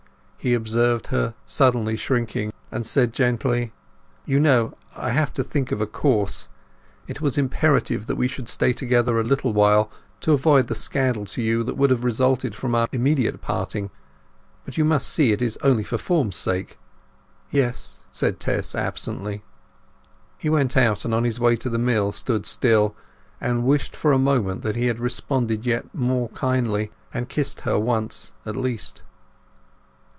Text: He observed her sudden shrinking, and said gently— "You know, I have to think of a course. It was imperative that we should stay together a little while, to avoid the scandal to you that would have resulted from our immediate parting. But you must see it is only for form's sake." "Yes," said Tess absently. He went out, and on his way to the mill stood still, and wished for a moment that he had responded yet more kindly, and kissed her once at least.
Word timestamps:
He 0.43 0.55
observed 0.55 1.05
her 1.09 1.35
sudden 1.45 1.95
shrinking, 1.97 2.51
and 2.71 2.83
said 2.83 3.13
gently— 3.13 3.73
"You 4.25 4.39
know, 4.39 4.73
I 4.95 5.11
have 5.11 5.31
to 5.35 5.43
think 5.43 5.71
of 5.71 5.81
a 5.81 5.85
course. 5.85 6.49
It 7.07 7.21
was 7.21 7.37
imperative 7.37 8.07
that 8.07 8.15
we 8.15 8.27
should 8.27 8.49
stay 8.49 8.73
together 8.73 9.19
a 9.19 9.23
little 9.23 9.53
while, 9.53 9.91
to 10.21 10.31
avoid 10.31 10.65
the 10.65 10.73
scandal 10.73 11.25
to 11.27 11.43
you 11.43 11.61
that 11.65 11.77
would 11.77 11.91
have 11.91 12.03
resulted 12.03 12.55
from 12.55 12.73
our 12.73 12.87
immediate 12.91 13.39
parting. 13.39 13.91
But 14.65 14.79
you 14.79 14.83
must 14.83 15.09
see 15.09 15.31
it 15.31 15.43
is 15.43 15.57
only 15.61 15.83
for 15.83 15.99
form's 15.99 16.37
sake." 16.37 16.79
"Yes," 17.51 17.97
said 18.09 18.39
Tess 18.39 18.73
absently. 18.73 19.43
He 20.39 20.49
went 20.49 20.75
out, 20.75 21.05
and 21.05 21.13
on 21.13 21.23
his 21.23 21.39
way 21.39 21.55
to 21.57 21.69
the 21.69 21.77
mill 21.77 22.11
stood 22.11 22.47
still, 22.47 22.95
and 23.39 23.63
wished 23.63 23.95
for 23.95 24.11
a 24.11 24.17
moment 24.17 24.63
that 24.63 24.75
he 24.75 24.87
had 24.87 24.99
responded 24.99 25.67
yet 25.67 25.93
more 25.93 26.29
kindly, 26.29 26.89
and 27.13 27.29
kissed 27.29 27.61
her 27.61 27.77
once 27.77 28.31
at 28.43 28.57
least. 28.57 29.03